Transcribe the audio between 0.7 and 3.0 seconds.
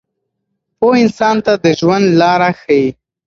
پوهه انسان ته د ژوند لاره ښیي.